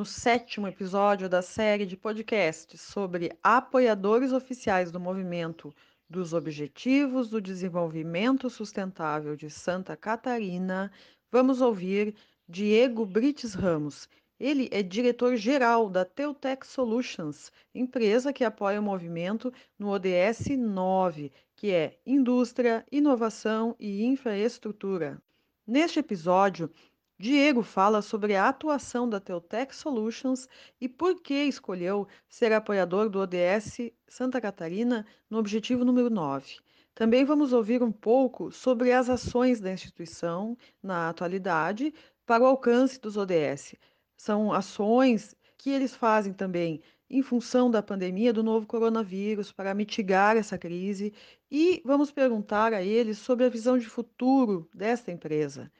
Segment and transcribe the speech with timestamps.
[0.00, 5.74] no sétimo episódio da série de podcasts sobre apoiadores oficiais do movimento
[6.08, 10.90] dos Objetivos do Desenvolvimento Sustentável de Santa Catarina,
[11.30, 12.14] vamos ouvir
[12.48, 14.08] Diego Brites Ramos.
[14.38, 21.72] Ele é diretor-geral da Teutec Solutions, empresa que apoia o movimento no ODS 9, que
[21.72, 25.20] é Indústria, Inovação e Infraestrutura.
[25.66, 26.70] Neste episódio,
[27.20, 30.48] Diego fala sobre a atuação da Teutec Solutions
[30.80, 36.60] e por que escolheu ser apoiador do ODS Santa Catarina no objetivo número 9.
[36.94, 41.92] Também vamos ouvir um pouco sobre as ações da instituição na atualidade
[42.24, 43.74] para o alcance dos ODS.
[44.16, 50.38] São ações que eles fazem também em função da pandemia do novo coronavírus para mitigar
[50.38, 51.12] essa crise
[51.50, 55.70] e vamos perguntar a eles sobre a visão de futuro desta empresa.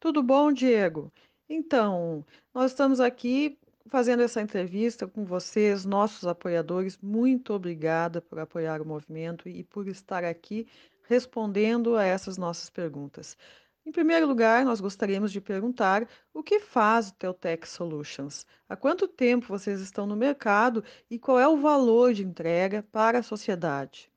[0.00, 1.12] Tudo bom, Diego?
[1.46, 6.98] Então, nós estamos aqui fazendo essa entrevista com vocês, nossos apoiadores.
[7.02, 10.66] Muito obrigada por apoiar o movimento e por estar aqui
[11.06, 13.36] respondendo a essas nossas perguntas.
[13.84, 18.46] Em primeiro lugar, nós gostaríamos de perguntar o que faz o Teutec Solutions?
[18.68, 23.18] Há quanto tempo vocês estão no mercado e qual é o valor de entrega para
[23.18, 24.10] a sociedade?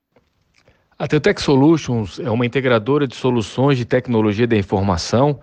[0.98, 5.42] A Teutec Solutions é uma integradora de soluções de tecnologia da informação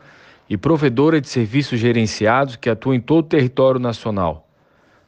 [0.51, 4.51] e provedora de serviços gerenciados que atua em todo o território nacional.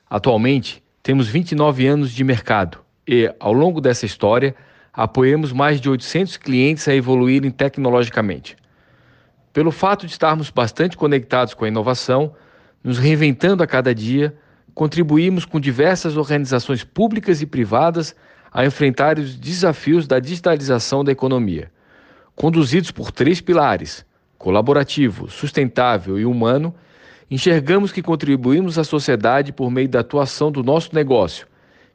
[0.08, 4.54] Atualmente, temos 29 anos de mercado e, ao longo dessa história,
[4.92, 8.56] apoiamos mais de 800 clientes a evoluírem tecnologicamente.
[9.52, 12.36] Pelo fato de estarmos bastante conectados com a inovação,
[12.84, 14.32] nos reinventando a cada dia,
[14.72, 18.14] contribuímos com diversas organizações públicas e privadas
[18.52, 21.72] a enfrentar os desafios da digitalização da economia,
[22.36, 24.06] conduzidos por três pilares
[24.42, 26.74] colaborativo, sustentável e humano,
[27.30, 31.46] enxergamos que contribuímos à sociedade por meio da atuação do nosso negócio,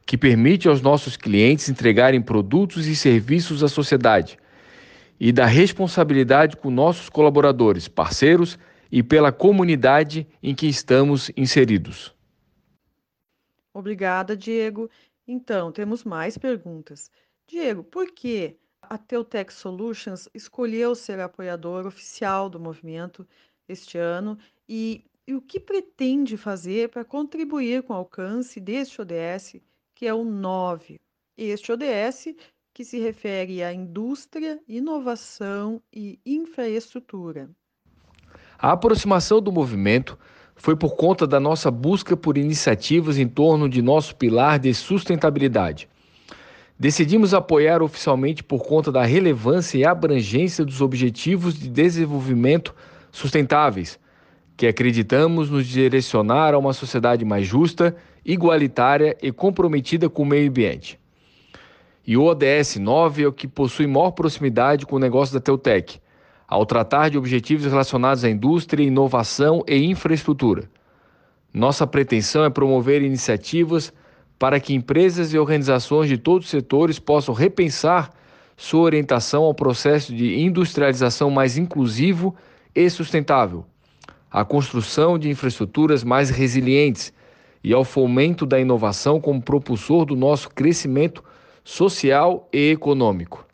[0.06, 4.38] que permite aos nossos clientes entregarem produtos e serviços à sociedade,
[5.20, 8.58] e da responsabilidade com nossos colaboradores, parceiros
[8.90, 12.14] e pela comunidade em que estamos inseridos.
[13.74, 14.88] Obrigada, Diego.
[15.26, 17.10] Então, temos mais perguntas.
[17.46, 18.56] Diego, por que
[18.88, 23.26] a Teutec Solutions escolheu ser apoiador oficial do movimento
[23.68, 24.38] este ano
[24.68, 29.56] e, e o que pretende fazer para contribuir com o alcance deste ODS,
[29.94, 30.96] que é o 9.
[31.36, 32.34] Este ODS
[32.72, 37.50] que se refere à indústria, inovação e infraestrutura.
[38.58, 40.18] A aproximação do movimento
[40.56, 45.88] foi por conta da nossa busca por iniciativas em torno de nosso pilar de sustentabilidade
[46.80, 52.72] Decidimos apoiar oficialmente por conta da relevância e abrangência dos Objetivos de Desenvolvimento
[53.10, 53.98] Sustentáveis,
[54.56, 60.48] que acreditamos nos direcionar a uma sociedade mais justa, igualitária e comprometida com o meio
[60.48, 61.00] ambiente.
[62.06, 65.98] E o ODS 9 é o que possui maior proximidade com o negócio da Teutec,
[66.46, 70.70] ao tratar de objetivos relacionados à indústria, inovação e infraestrutura.
[71.52, 73.92] Nossa pretensão é promover iniciativas
[74.38, 78.10] para que empresas e organizações de todos os setores possam repensar
[78.56, 82.34] sua orientação ao processo de industrialização mais inclusivo
[82.74, 83.64] e sustentável,
[84.30, 87.12] à construção de infraestruturas mais resilientes
[87.62, 91.24] e ao fomento da inovação como propulsor do nosso crescimento
[91.64, 93.46] social e econômico.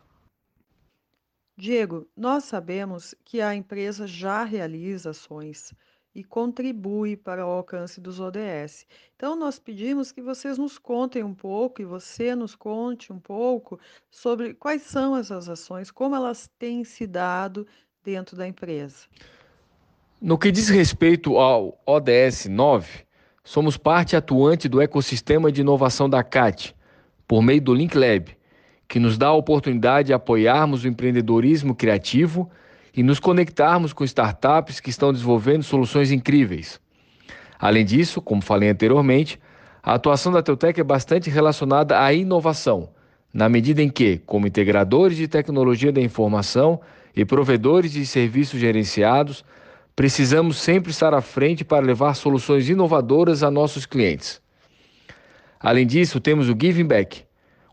[1.57, 5.73] Diego, nós sabemos que a empresa já realiza ações
[6.15, 8.87] e contribui para o alcance dos ODS.
[9.17, 13.81] Então, nós pedimos que vocês nos contem um pouco e você nos conte um pouco
[14.11, 17.67] sobre quais são essas ações, como elas têm se dado
[18.05, 19.07] dentro da empresa.
[20.21, 23.05] No que diz respeito ao ODS 9,
[23.43, 26.75] somos parte atuante do ecossistema de inovação da CAT,
[27.27, 28.37] por meio do Link Lab,
[28.87, 32.49] que nos dá a oportunidade de apoiarmos o empreendedorismo criativo
[32.97, 36.81] e nos conectarmos com startups que estão desenvolvendo soluções incríveis.
[37.59, 39.41] Além disso, como falei anteriormente,
[39.83, 42.89] a atuação da Teutec é bastante relacionada à inovação,
[43.33, 46.81] na medida em que, como integradores de tecnologia da informação
[47.15, 49.45] e provedores de serviços gerenciados,
[49.97, 54.41] precisamos sempre estar à frente para levar soluções inovadoras a nossos clientes.
[55.61, 57.25] Além disso, temos o Giving Back,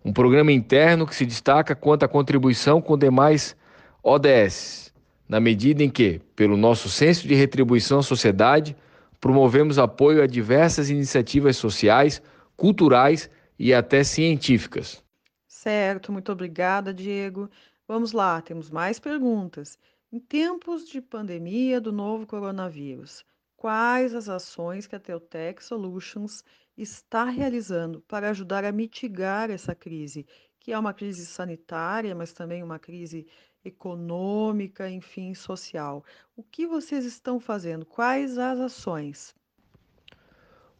[0.04, 3.56] um programa interno que se destaca quanto à contribuição com demais
[4.04, 4.91] ODS,
[5.32, 8.76] na medida em que, pelo nosso senso de retribuição à sociedade,
[9.18, 12.22] promovemos apoio a diversas iniciativas sociais,
[12.58, 15.02] culturais e até científicas.
[15.48, 17.50] Certo, muito obrigada, Diego.
[17.88, 19.80] Vamos lá, temos mais perguntas.
[20.12, 23.24] Em tempos de pandemia do novo coronavírus,
[23.56, 26.44] quais as ações que a Teutec Solutions
[26.78, 30.26] está realizando para ajudar a mitigar essa crise,
[30.60, 33.26] que é uma crise sanitária, mas também uma crise
[33.64, 36.04] econômica, enfim, social.
[36.36, 37.86] O que vocês estão fazendo?
[37.86, 39.36] Quais as ações?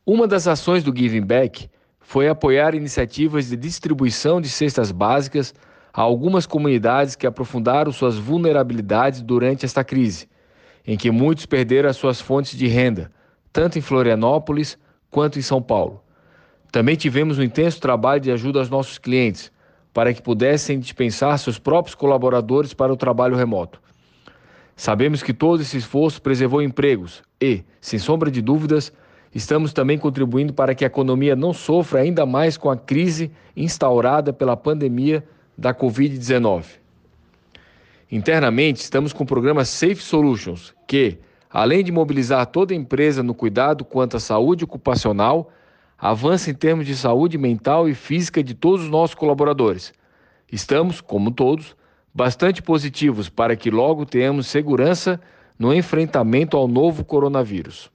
[0.06, 1.70] Uma das ações do Giving Back
[2.00, 5.54] foi apoiar iniciativas de distribuição de cestas básicas
[5.94, 10.28] a algumas comunidades que aprofundaram suas vulnerabilidades durante esta crise,
[10.86, 13.12] em que muitos perderam as suas fontes de renda,
[13.54, 14.78] tanto em Florianópolis
[15.10, 16.04] quanto em São Paulo.
[16.72, 19.52] Também tivemos um intenso trabalho de ajuda aos nossos clientes,
[19.94, 23.82] para que pudessem dispensar seus próprios colaboradores para o trabalho remoto.
[24.76, 28.92] Sabemos que todo esse esforço preservou empregos e, sem sombra de dúvidas,
[29.34, 34.34] estamos também contribuindo para que a economia não sofra ainda mais com a crise instaurada
[34.34, 35.24] pela pandemia
[35.58, 36.66] da Covid-19.
[38.12, 41.18] Internamente, estamos com o programa Safe Solutions, que,
[41.50, 45.52] além de mobilizar toda a empresa no cuidado quanto à saúde ocupacional,
[46.02, 49.94] avança em termos de saúde mental e física de todos os nossos colaboradores.
[50.52, 51.76] Estamos, como todos,
[52.12, 55.22] bastante positivos para que logo tenhamos segurança
[55.60, 57.92] no enfrentamento ao novo coronavírus.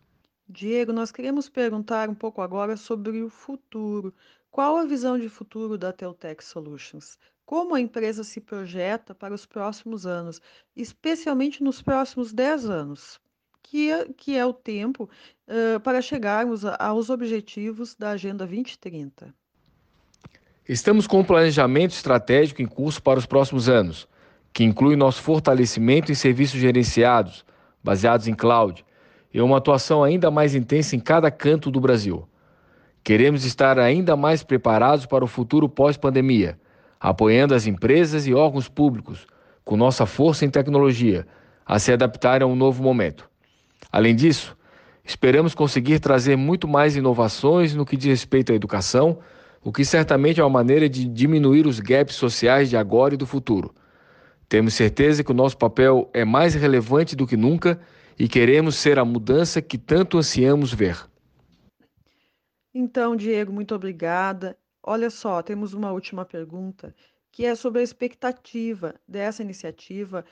[0.49, 4.14] Diego, nós queremos perguntar um pouco agora sobre o futuro.
[4.52, 7.19] Qual a visão de futuro da Teltec Solutions?
[7.44, 10.41] Como a empresa se projeta para os próximos anos,
[10.76, 13.20] especialmente nos próximos 10 anos?
[13.70, 15.08] Que é, que é o tempo
[15.48, 19.34] uh, para chegarmos aos objetivos da Agenda 2030.
[20.68, 24.08] Estamos com um planejamento estratégico em curso para os próximos anos,
[24.52, 27.44] que inclui nosso fortalecimento em serviços gerenciados,
[27.82, 28.84] baseados em cloud,
[29.32, 32.26] e uma atuação ainda mais intensa em cada canto do Brasil.
[33.02, 36.58] Queremos estar ainda mais preparados para o futuro pós-pandemia,
[36.98, 39.26] apoiando as empresas e órgãos públicos,
[39.64, 41.26] com nossa força em tecnologia,
[41.64, 43.28] a se adaptarem a um novo momento.
[43.91, 44.56] Além disso,
[45.05, 49.19] esperamos conseguir trazer muito mais inovações no que diz respeito à educação,
[49.62, 53.27] o que certamente é uma maneira de diminuir os gaps sociais de agora e do
[53.27, 53.75] futuro.
[54.49, 57.81] Temos certeza que o nosso papel é mais relevante do que nunca
[58.19, 61.05] e queremos ser a mudança que tanto ansiamos ver.
[62.73, 64.56] Então, Diego, muito obrigada.
[64.83, 66.94] Olha só, temos uma última pergunta,
[67.33, 70.25] que é sobre a expectativa dessa iniciativa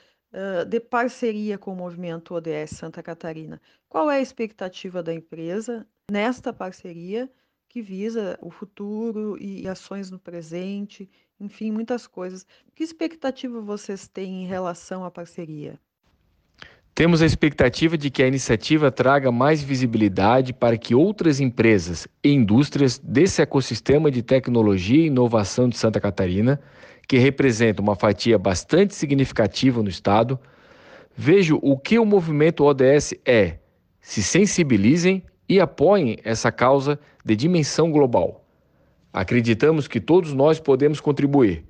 [0.67, 3.61] de parceria com o movimento ODS Santa Catarina.
[3.87, 7.29] Qual é a expectativa da empresa nesta parceria
[7.75, 12.47] que visa o futuro e ações no presente, enfim, muitas coisas.
[12.73, 15.77] Que expectativa vocês têm em relação à parceria?
[16.93, 22.31] Temos a expectativa de que a iniciativa traga mais visibilidade para que outras empresas e
[22.31, 26.61] indústrias desse ecossistema de tecnologia e inovação de Santa Catarina
[27.07, 30.39] que representa uma fatia bastante significativa no Estado,
[31.15, 33.57] vejo o que o movimento ODS é,
[34.01, 38.45] se sensibilizem e apoiem essa causa de dimensão global.
[39.13, 41.63] Acreditamos que todos nós podemos contribuir.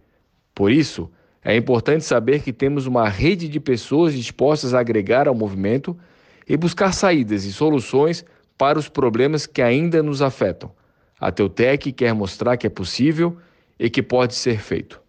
[0.53, 1.11] Por isso,
[1.43, 5.95] é importante saber que temos uma rede de pessoas dispostas a agregar ao movimento
[6.47, 8.25] e buscar saídas e soluções
[8.57, 10.71] para os problemas que ainda nos afetam.
[11.19, 13.37] A Teutec quer mostrar que é possível
[13.77, 15.04] e que pode ser feito.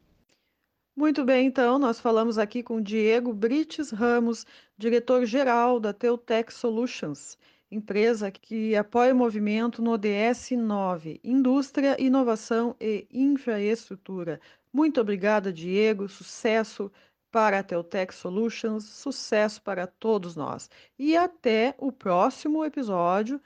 [0.98, 4.46] Muito bem, então, nós falamos aqui com Diego Brites Ramos,
[4.78, 7.36] diretor-geral da Teutec Solutions,
[7.70, 14.40] empresa que apoia o movimento no ODS 9, Indústria, Inovação e Infraestrutura.
[14.72, 16.90] Muito obrigada, Diego, sucesso
[17.30, 20.70] para a Teutec Solutions, sucesso para todos nós.
[20.98, 23.38] E até o próximo episódio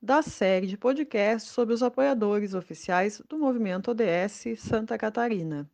[0.00, 5.68] da série de podcasts sobre os apoiadores oficiais do movimento ODS Santa Catarina.